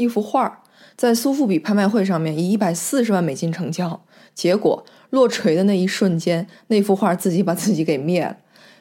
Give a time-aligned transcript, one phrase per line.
[0.00, 0.58] 一幅画儿
[0.96, 4.00] 在苏富比拍卖会上面以一百四十万美金成交，
[4.34, 8.36] 结果落锤的那一瞬间，那幅画自己把自己给灭了。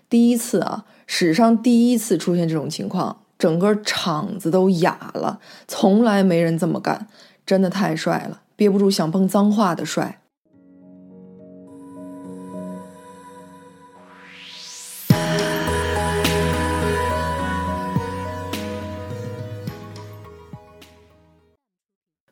[0.09, 7.07] 第一次啊，史上第一次出现这种情况，整个场子都哑了，从来没人这么干，
[7.45, 10.21] 真的太帅了，憋不住想蹦脏话的帅。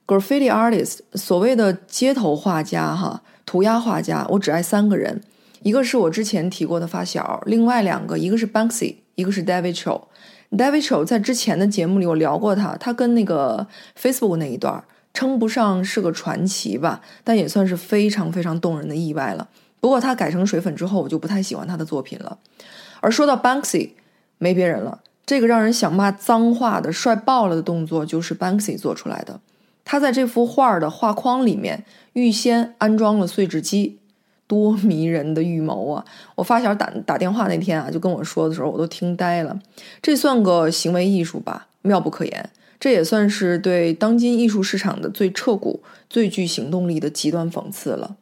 [0.07, 5.21] Graffiti artist，所谓的街头画家哈，涂鸦画家，我只爱三个人，
[5.63, 10.03] 一个是我之前提过的发小，另外两个，一个是 Banksy，一个是 David Cho。
[10.49, 13.67] David Cho 在之前的节目里我聊过他，他跟那个
[14.01, 14.81] Facebook 那一段
[15.13, 19.49] 称不上是个传奇吧，但也算是非常非常动人的意外了。
[19.81, 22.37] 不过他改成水粉之后，我就不太喜欢他的作品了。
[23.01, 23.89] 而说到 Banksy，
[24.37, 29.41] 没别人了，这个让人想骂脏话的帅爆了的动作就是 Banksy 做出来的。
[29.89, 33.99] 他在这幅画的画框里面预先安装了碎纸机，
[34.45, 36.03] 多迷人的预谋啊！
[36.35, 39.57] 我发小打打电话那天啊，就跟我说的时候，我都听呆了。
[40.01, 41.67] 这算个行为艺术吧？
[41.83, 42.49] 妙不可言。
[42.77, 48.17] 这也算是对当今艺术市场的最彻骨、最具行动力的极端讽刺了。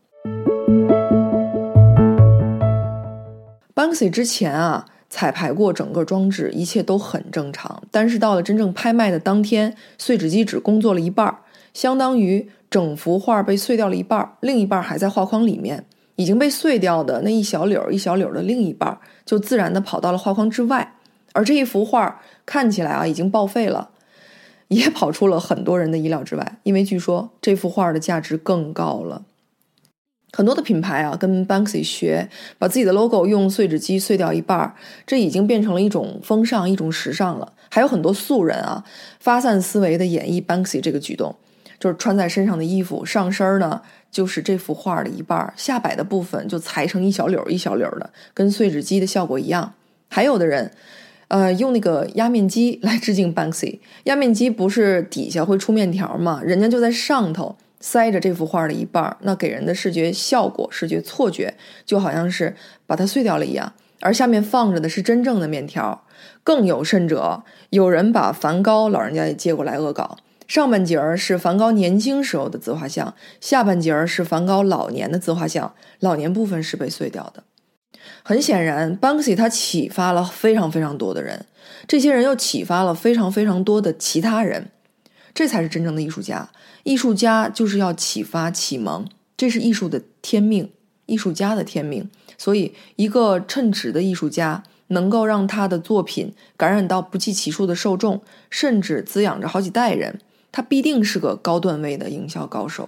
[3.74, 4.86] Banksy 之前啊，
[5.16, 7.82] 彩排过整个装置，一切都很正常。
[7.90, 11.34] 但是到了真正拍卖的当天，碎纸机只工作了一半。
[11.74, 15.86] 相当于整幅画被碎掉了一半，另一半还在画框里面。
[16.18, 20.96] 已经被碎掉的那一小绺一小绺的另一半，就自然的跑到了画框之外。
[21.32, 23.92] 而这一幅画看起来啊，已经报废了，
[24.68, 26.58] 也跑出了很多人的意料之外。
[26.64, 29.24] 因为据说这幅画的价值更高了。
[30.36, 32.28] 很多的品牌啊，跟 Banksy 学，
[32.60, 34.76] 把自己的 logo 用碎纸机碎掉一半，
[35.08, 37.54] 这已经变成了一种风尚，一种时尚了。
[37.70, 38.84] 还有很多素人啊，
[39.22, 41.34] 发散思维的演绎 Banksy 这个举动。
[41.78, 49.74] 就是穿在身上的衣服，上身呢就是这幅画的一半，下摆的部分就裁成一小绺一小绺的，跟碎纸机的效果一样。
[50.08, 50.72] 还有的人，
[51.28, 53.80] 呃，用那个压面机来致敬 Banksy。
[54.06, 56.42] 压面机不是底下会出面条吗？
[56.44, 61.54] 人家就在上头塞着这幅画的一半，那给人的视觉效果、视觉错觉
[61.86, 62.56] 就好像是
[62.88, 66.04] 把它碎掉了一样，而下面放着的是真正的面条。
[66.44, 70.18] 更有甚者，有人把梵高老人家也借过来恶搞。
[70.48, 77.44] 上半截儿是梵高年轻时候的自画像，下半截儿是梵高老年的自画像，老年部分是被碎掉的。
[78.24, 81.46] 很显然，Banksy 他启发了非常非常多的人，
[81.88, 84.72] 这些人又启发了非常非常多的其他人，
[85.36, 86.50] 这才是真正的艺术家。
[86.82, 89.06] 艺术家就是要启发启蒙，
[89.38, 90.72] 这是艺术的天命，
[91.06, 92.10] 艺术家的天命。
[92.40, 94.64] 所以，一个称职的艺术家。
[94.90, 100.20] 能够让他的作品感染到不计其数的受众，甚至滋养着好几代人，
[100.52, 102.88] 他必定是个高段位的营销高手。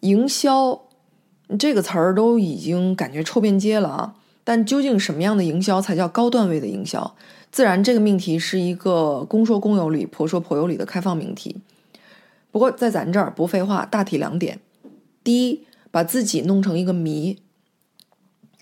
[0.00, 0.80] 营销
[1.58, 4.14] 这个词儿都已经感觉臭遍街了啊！
[4.44, 7.14] 但究竟什么样的营销才叫高段位的营销？
[7.50, 11.56] 自然，这个命题是一个公说公有理，婆说婆有理的开放命题。
[12.52, 14.60] 不过在咱这儿不废话，大体两点：
[15.24, 17.38] 第一，把自己弄成一个谜。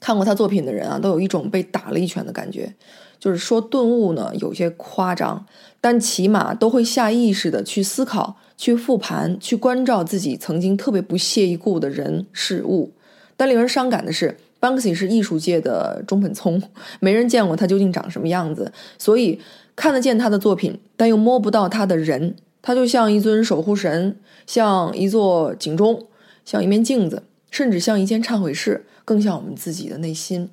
[0.00, 2.74] 看过他作品的人啊，都有一种被打了一拳的感觉。
[3.18, 5.44] 就是说顿悟呢，有些夸张，
[5.80, 12.92] 但起码都会下意识的去思考、去复盘、去关照自己曾经特别不屑一顾的人事物。
[13.36, 16.62] 但令人伤感的是，Banksy 是艺术界的中本聪，
[17.00, 19.40] 没人见过他究竟长什么样子，所以
[19.76, 22.36] 看得见他的作品，但又摸不到他的人。
[22.60, 24.16] 他就像一尊守护神，
[24.46, 26.06] 像一座警钟，
[26.44, 28.84] 像一面镜子，甚至像一间忏悔室。
[29.04, 30.50] 更像我们自己的内心，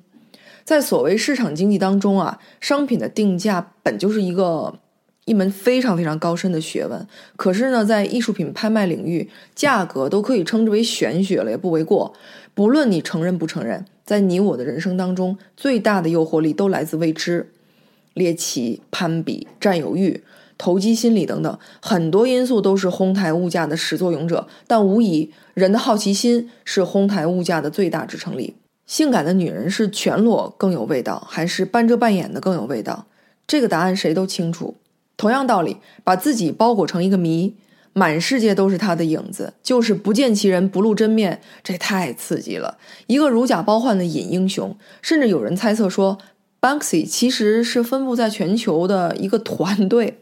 [0.64, 4.78] 在所谓市场经济当中啊，商品的定价本就是一个
[5.26, 7.06] 一门非常非常高深的学问。
[7.36, 12.14] 可是呢，在艺术品拍卖领域，价格都可以称之为玄学了，也不为过。
[12.54, 17.50] 不论你承认不承认，在你我的人生当中，最大的诱惑力都来自未知、
[18.14, 20.22] 猎奇、攀比、占有欲。
[20.58, 24.48] 投机心理等等，很多因素都是哄抬物价的始作俑者。
[24.66, 28.54] 但无疑，人的好奇心是哄抬物价的最大支撑力。
[28.86, 33.06] 性感的女人是全裸更有味道，还是半遮半掩的更有味道？
[33.46, 34.76] 这个答案谁都清楚。
[35.16, 37.56] 同样道理，把自己包裹成一个谜，
[37.92, 42.76] 满世界都是他的影子，就是不见其人，不露真面，这太刺激了。
[43.06, 46.18] 一个如假包换的隐英雄，甚至有人猜测说
[46.60, 50.18] ，Banksy 其实是分布在全球的一个团队。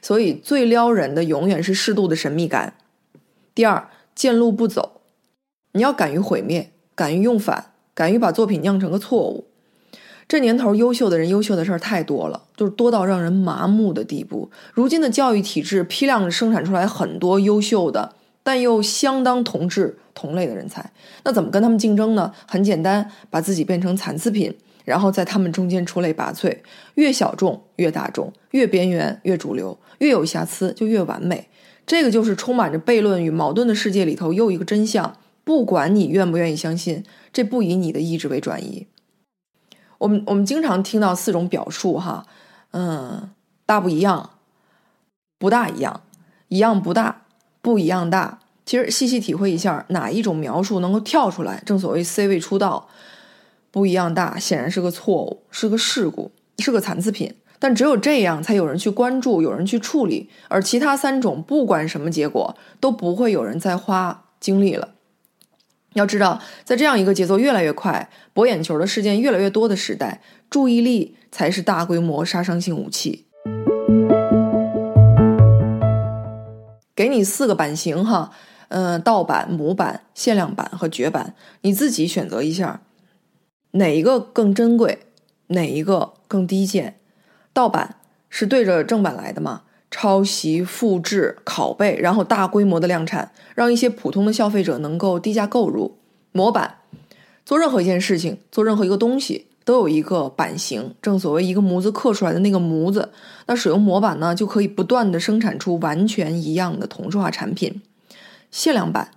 [0.00, 2.74] 所以最撩人的永远是适度的神秘感。
[3.54, 5.00] 第二，见路不走，
[5.72, 9.48] 你要敢于毁灭，敢于用反，敢于把作品酿成个错误。
[10.28, 14.50] 这年头，优秀的人、优秀的事儿太多了，就是多到让人麻木的地步。
[14.74, 20.92] 如今的教育体制批量生产出来很多优秀的，但又相当同质同类的人才，
[21.24, 22.30] 那怎么跟他们竞争呢？
[22.46, 24.54] 很简单，把自己变成残次品，
[24.84, 26.54] 然后在他们中间出类拔萃，
[26.96, 31.48] 越小众越大众，越边缘越主流，越有瑕疵就越完美。
[31.86, 35.16] 这个就是充满着悖论与矛盾的世界里头又一个真相。
[35.42, 37.02] 不管你愿不愿意相信，
[37.32, 38.86] 这不以你的意志为转移。
[39.98, 42.24] 我们我们经常听到四种表述，哈，
[42.70, 43.30] 嗯，
[43.66, 44.30] 大不一样，
[45.38, 46.00] 不大一样，
[46.48, 47.22] 一样不大，
[47.60, 48.38] 不一样大。
[48.64, 51.62] 其实细细体会一下，哪一种描述能够跳出来？
[51.64, 52.88] 正所谓 C 位出道，
[53.70, 57.34] 不一样大，显然是个错误，是个事故，是个残次品。
[57.58, 60.30] 但只有这样，才有人去关注，有人去处理。
[60.48, 64.90] 而其他三种，不管什么结果，都不会有人再花精力了。
[65.94, 70.20] 要知道，在这样一个节奏越来越快、博眼球的事件越来越多的时代，
[70.50, 73.26] 注意力才是大规模杀伤性武器。
[76.94, 78.32] 给你四个版型哈，
[78.68, 82.82] 嗯，盗版、模版、限量版和绝版，你自己选择一下，
[83.72, 85.06] 哪一个更珍贵，
[85.48, 86.98] 哪一个更低贱？
[87.52, 87.96] 盗版
[88.28, 89.62] 是对着正版来的吗？
[89.90, 95.96] 抄袭、复制、拷贝，然后大规模的量产，让一些普通的消费者能够低价购入。
[96.32, 96.76] 模板，
[97.46, 103.10] 做任何一件事情，做任何一个东西，都有一个版型，正所谓一个模子刻出来的那个模子。
[103.46, 107.80] 那使用模板呢，就可以不断的生产出完全一样的同质化产品。
[108.50, 109.10] 限量版，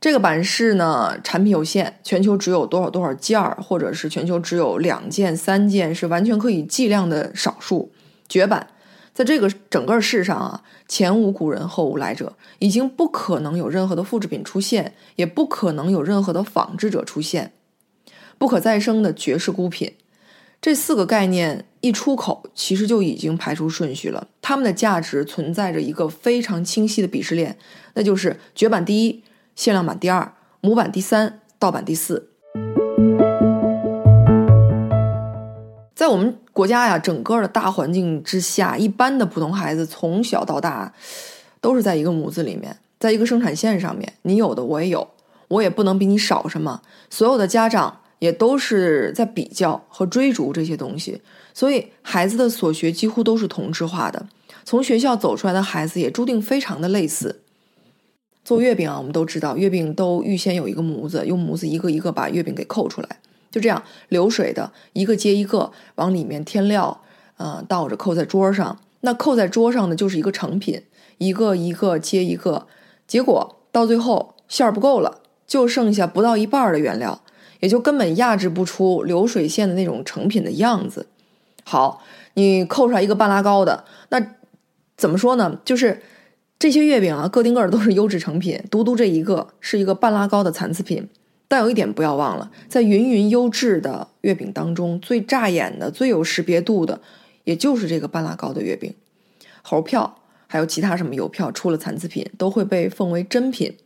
[0.00, 7.92] 这个版式呢，产品有限，全球只有多少多少件，或者是全球只有两件、三件，是完全可以计量的少数。
[8.28, 8.66] 绝版。
[9.20, 17.52] 在这个整个世上啊，前无古人后无来者，已经不可能有任何的复制品出现，也不可能有任何的仿制者出现。
[18.38, 19.92] 不可再生的绝世孤品，
[20.58, 24.26] 这四个概念一出口，其实就已经排出顺序了。
[24.40, 27.58] 它们的价值存在着一个非常清晰的鄙视链，
[27.92, 29.22] 那就是绝版第一，
[29.54, 30.32] 限量版第二，
[30.62, 32.30] 模板第三，盗版第四。
[35.94, 40.92] 在我们国家呀，整个的大环境之下，一般的普通孩子从小到大
[41.58, 45.08] 都是在一个模子里面，在一个生产线上面，你有的我也有，
[45.48, 46.82] 我也不能比你少什么。
[47.08, 51.22] 所有的家长也都是在比较和追逐这些东西，
[51.54, 54.26] 所以孩子的所学几乎都是同质化的。
[54.66, 57.40] 从学校走出来的孩子也注定非常的类似。
[58.44, 63.20] 做月饼啊，我们都知道，月饼都预先有一个模子，用模子一个一个把月饼给扣出来。
[63.50, 67.02] 就这样流水的一个接一个往里面添料，
[67.36, 68.78] 呃，倒着扣在桌上。
[69.00, 70.82] 那扣在桌上的就是一个成品，
[71.18, 72.66] 一个一个接一个，
[73.06, 77.22] 结果到最后馅儿不够了，就剩下不到一半的原料，
[77.60, 81.06] 也就根本压制不出流水线的那种成品的样子。
[81.64, 82.02] 好，
[82.34, 84.34] 你扣出来一个半拉糕的，那
[84.98, 85.58] 怎么说呢？
[85.64, 86.02] 就是
[86.58, 91.08] 这些月饼啊，个顶个儿都是优质成品，独独这一个是一个半拉糕的残次品。
[91.50, 97.00] 但有一点不要忘了，在芸芸优质的月饼当中，最扎眼的、最有识别度的，
[97.42, 98.94] 也就是这个半拉糕的月饼。
[99.62, 103.76] 猴票还有其他什么邮票出了残次品，都会被奉为珍品。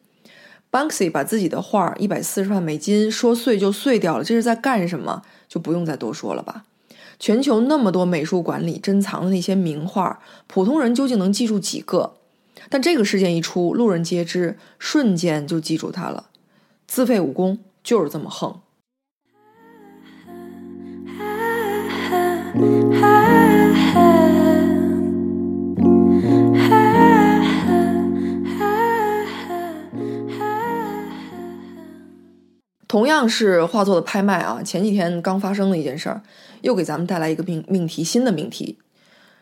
[0.70, 5.22] Banksy 把自己的画一百四十万美金说碎就碎掉了，这是在干什么？
[5.48, 6.64] 就不用再多说了吧。
[7.18, 12.12] 全球那么多美术馆里珍藏的那些名画，普通人究竟能记住几个？
[12.68, 16.26] 但这个事件一出，路人皆知，瞬间就记住它了。
[16.86, 18.60] 自废武功就是这么横。
[32.86, 36.22] 同样是画作的拍卖啊，前几天刚发生的一件事儿，
[36.60, 38.78] 又给咱们带来一个命命题，新的命题。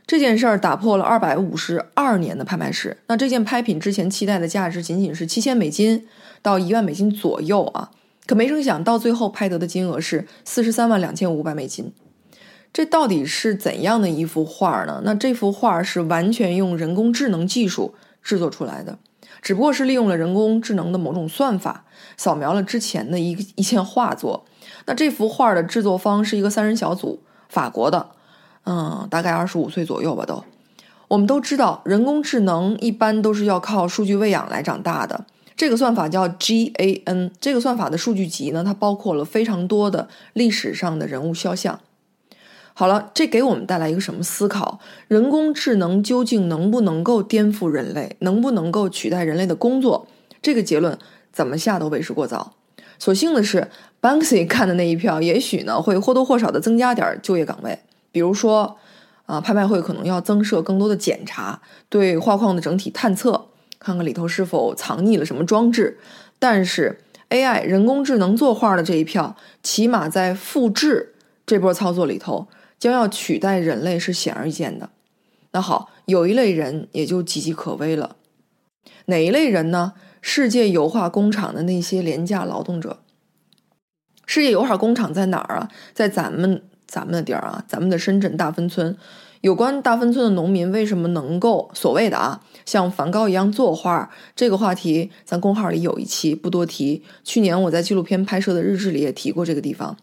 [0.06, 2.96] 这件事儿打破了二百五十二年的拍卖史。
[3.06, 6.06] 那这件拍品之前期待的价值仅仅是七千美金
[6.42, 7.90] 到一万美金左右啊，
[8.26, 11.92] 可没成想到最后拍得的金额是四十三万两千五百美金。
[12.72, 15.02] 这到底是怎样的一幅画呢？
[15.04, 18.98] 那这幅画是完全用人工智能技术制作出来的，
[19.40, 21.84] 只不过是利用了人工智能的某种算法，
[22.16, 24.44] 扫描了之前的一一件画作。
[24.86, 28.10] 那这幅画的制作方是一个三人小组，法国的。
[28.64, 30.24] 嗯，大概二十五岁左右吧。
[30.24, 30.44] 都，
[31.08, 35.24] 我们都知道，人工智能一般都是要靠数据喂养来长大的。
[35.56, 37.30] 这个算法叫 GAN。
[37.40, 41.80] 这个算法的数据集呢，它包括了非常多的历史上的人物肖像。
[42.74, 44.80] 好了，这给我们带来一个什么思考？
[45.06, 48.16] 人工智能究竟能不能够颠覆人类？
[48.20, 50.06] 能不能够取代人类的工作？
[50.40, 50.98] 这个结论
[51.30, 52.54] 怎么下都为时过早。
[52.98, 53.68] 所幸的是
[54.00, 57.78] ，Banksy 看的那一票，也许呢会或多或少的增加点就业岗位，
[58.12, 58.78] 比如说，
[59.26, 63.48] 啊，拍卖会可能要增设更多的检查，对画框的整体探测，
[63.80, 65.98] 看看里头是否藏匿了什么装置。
[66.38, 67.00] 但是
[67.30, 71.14] AI 人工智能作画的这一票，起码在复制
[71.46, 72.46] 这波操作里头，
[72.78, 74.90] 将要取代人类是显而易见的。
[75.52, 78.16] 那好，有一类人也就岌岌可危了，
[79.06, 79.94] 哪一类人呢？
[80.24, 83.00] 世界油画工厂的那些廉价劳动者。
[84.24, 85.68] 世界油画工厂在哪儿啊？
[85.92, 86.62] 在咱们
[86.92, 88.94] 咱们的地儿啊，咱们的深圳大芬村。
[89.40, 94.10] 有关大芬村的农民为什么能够所谓的啊，像梵高一样作画？
[94.36, 97.02] 这个话题咱公号里有一期，不多提。
[97.24, 99.96] 去年我在纪录片拍摄的日志里也提过这个地方。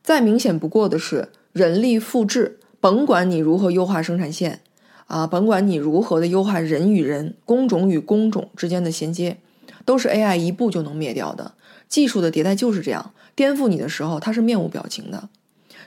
[0.00, 4.60] 再明显不过的是，人力复制，甭管你如何优化生产线，
[5.08, 9.38] 啊，甭管你如何的优化人与人、工种与工种之间的衔接，
[9.84, 11.54] 都是 AI 一步就能灭掉的。
[11.88, 13.12] 技术的迭代就是这样。
[13.34, 15.28] 颠覆你的时候，它是面无表情的，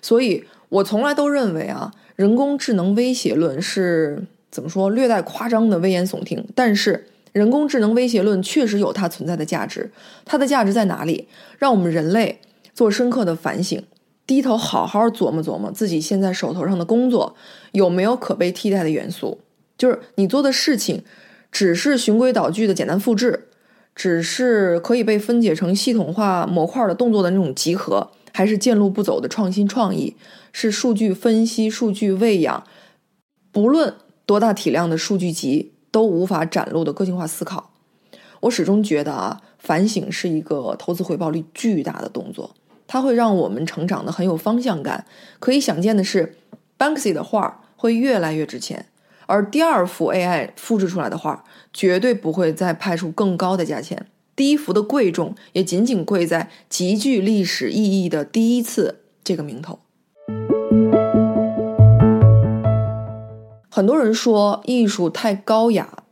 [0.05, 6.45] 所以我从来都认为啊，人工智能威胁论是怎么说，略带夸张的危言耸听。
[6.53, 9.89] 但是，人工智能威胁论确实有它存在的价值。
[10.23, 11.27] 它的价值在哪里？
[11.57, 12.39] 让我们人类
[12.75, 13.81] 做深刻的反省，
[14.27, 17.35] 低头好好琢磨琢磨自己现在手头上的工作
[17.71, 19.39] 有没有可被替代的元素。
[19.75, 21.03] 就是你做的事情，
[21.51, 23.47] 只是循规蹈矩的简单复制。
[23.95, 30.17] 只是可以被分解成系统化模块的动作的那种集合，还是见路不走的创新创意？
[30.51, 32.65] 是数据分析、数据喂养，
[33.49, 37.71] 不论多大体量的数据集都无法展露的个性化思考。
[38.41, 42.53] 我始终觉得啊，反省是一个投资回报率巨大的动作，
[42.85, 45.05] 它会让我们成长的很有方向感。
[45.39, 46.35] 可以想见的是
[46.77, 48.87] ，Banksy 的画会越来越值钱。
[49.27, 54.07] 而第二幅 AI 复制出来的画，绝对不会再拍出更高的价钱。
[54.35, 59.79] 第一幅的贵重，也仅仅贵在极具历史意义的第一次这个名头。
[63.69, 66.03] 很多人说艺术太高雅、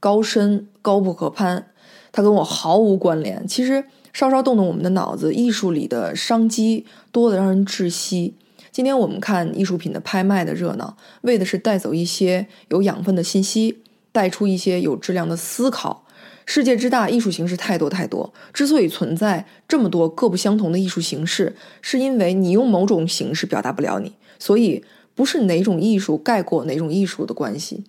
[0.00, 1.70] 高深、高不可攀，
[2.10, 3.46] 它跟我毫无关联。
[3.46, 3.84] 其实
[4.14, 8.34] 稍稍动动我们的脑子，艺术里的商机多得让人窒息。
[8.72, 16.04] 今天我们看艺术品的拍卖的热闹，为的是带走一些有养分的信息，带出一些有质量的思考。
[16.50, 18.32] 世界之大，艺术形式太多太多。
[18.54, 24.82] 之所以存在这么多各不相同的艺术形式，是因为你用某种形式表达不了你，所以
[25.14, 27.84] 不是哪种艺术盖过哪种艺术的关系。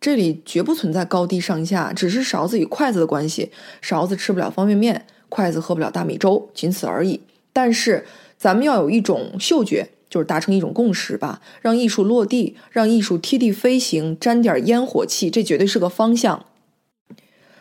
[0.00, 3.52] 这里绝不存在高低上下，只是勺子与筷子的关系。
[3.80, 7.20] 勺子吃不了方便面，筷子喝不了大米粥，仅此而已。
[7.52, 8.04] 但是
[8.36, 9.90] 咱们要有一种嗅觉。
[10.10, 16.46] 就是达成一种共识吧，让艺术落地，让艺术贴地飞行，沾点烟火气，这绝对是个方向。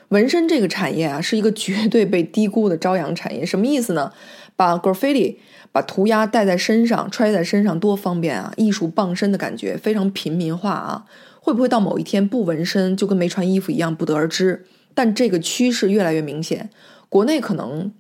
[0.10, 3.46] 纹身这个产业啊，是一个绝对被低估的朝阳产业。
[3.46, 4.12] 什么意思呢？
[4.56, 5.38] 把 graffiti
[5.72, 8.52] 把涂鸦带在身上，揣在身上多方便啊！
[8.58, 11.06] 艺术傍身的感觉非常平民化啊。
[11.42, 14.66] 会不会到某一天不纹身就跟没穿衣服一样，不得而知。
[14.94, 16.70] 但这个趋势越来越明显，
[17.08, 17.92] 国内可能。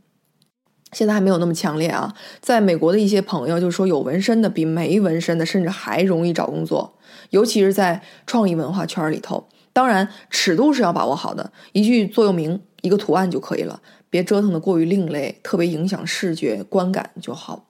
[0.92, 6.98] 现在还没有那么强烈啊，在美国的一些朋友就说，有纹身的比没纹身的甚至还容易找工作，
[7.30, 9.48] 尤其是在创意文化圈里头。
[9.74, 17.66] 当然，尺度是要把握好的，一句座右铭，一个图案就可以了，别折腾的过于另类，特别影响视觉观感就好。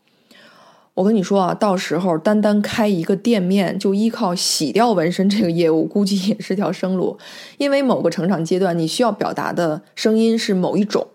[0.96, 7.18] 我跟你说啊，到时候单单开一个店面，就依靠洗掉纹身这个业务，估计也是条生路，
[7.58, 11.08] 因为某个成长阶段，你需要表达的声音是某一种。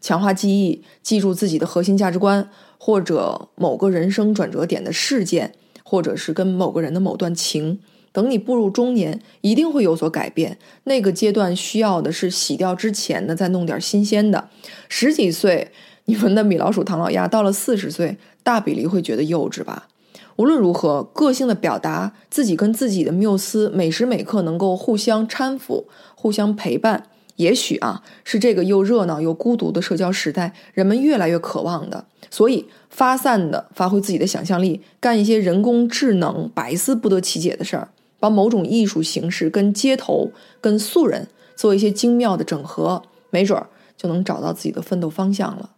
[0.00, 2.48] 强化记忆，记住自己的核心价值观，
[2.78, 7.80] 或者某个人生转折点的事件，或者是跟某个人的某段情。
[8.14, 10.56] 等你步入中年，一定会有所改变。
[10.84, 14.48] 那个阶段需要的是洗掉之前的，再弄点新鲜的。
[14.88, 15.72] 十几岁
[16.04, 19.88] 你们的米老鼠、唐老鸭，到了四十岁，大比例会觉得幼稚吧？
[20.36, 27.08] 无论如何，个性的表达，自己跟自己的缪斯，每时每刻能够互相搀扶、互相陪伴。
[27.36, 32.04] 也许啊，是这个又热闹又孤独的社交时代，人们越来越渴望的。
[32.30, 37.88] 所以，发散的发挥自己的想象力，干一些人工智能百思不得其解的事儿，
[38.24, 43.66] 把某种艺术形式跟街头、跟素人做一些精妙的整合，没准儿
[43.98, 45.72] 就能找到自己的奋斗方向了。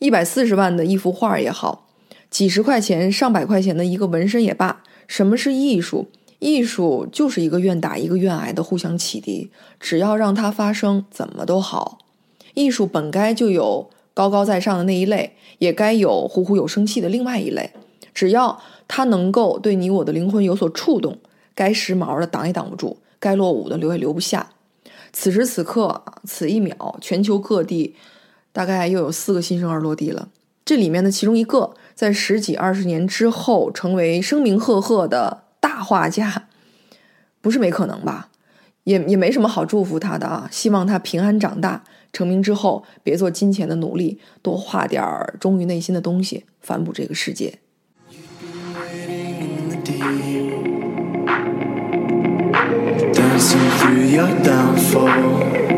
[0.00, 1.86] 一百四十万的一幅画也好，
[2.28, 6.08] 几十块钱、上百块钱的一个纹身也罢，什么是艺术？
[6.40, 11.98] 艺术就是一个愿打一个愿挨的互相启迪，只要让它发生，怎么都好。
[12.54, 17.70] 艺术本该就有高高在上的那一类，也该有虎虎有生气的另外一类。
[18.14, 21.18] 只要它能够对你我的灵魂有所触动，
[21.54, 24.50] 该时髦的挡也挡不住，该落伍的留也留不下。
[25.12, 27.94] 此时此刻，此一秒，全球各地
[28.52, 30.28] 大概又有四个新生儿落地了。
[30.64, 36.48] 这里面的其中一个，在十几二十年之后成为声名赫赫的大画家，
[37.40, 38.30] 不是没可能吧？
[38.84, 40.48] 也也没什么好祝福他的啊！
[40.50, 47.58] 希望他平安长大，成名之后别做金钱的奴隶，多画点儿忠于内心的东西，反哺这个世界。
[53.14, 55.73] Dancing through your downfall